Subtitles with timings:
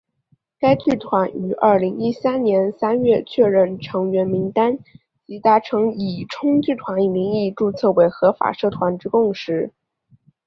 [0.57, 4.79] 该剧团于二零一三年三月确认成员名单
[5.27, 9.71] 及达成以冲剧团名义注册为合法社团之共识。